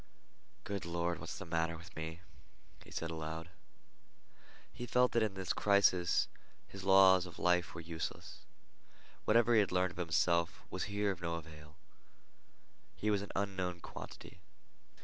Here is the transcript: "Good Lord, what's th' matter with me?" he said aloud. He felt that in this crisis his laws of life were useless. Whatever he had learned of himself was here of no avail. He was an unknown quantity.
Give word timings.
"Good 0.63 0.83
Lord, 0.83 1.19
what's 1.19 1.37
th' 1.37 1.45
matter 1.45 1.77
with 1.77 1.95
me?" 1.95 2.21
he 2.83 2.89
said 2.89 3.11
aloud. 3.11 3.49
He 4.73 4.87
felt 4.87 5.11
that 5.11 5.21
in 5.21 5.35
this 5.35 5.53
crisis 5.53 6.27
his 6.67 6.83
laws 6.83 7.27
of 7.27 7.37
life 7.37 7.75
were 7.75 7.81
useless. 7.81 8.39
Whatever 9.25 9.53
he 9.53 9.59
had 9.59 9.71
learned 9.71 9.91
of 9.91 9.97
himself 9.97 10.63
was 10.71 10.85
here 10.85 11.11
of 11.11 11.21
no 11.21 11.35
avail. 11.35 11.75
He 12.95 13.11
was 13.11 13.21
an 13.21 13.29
unknown 13.35 13.79
quantity. 13.79 14.39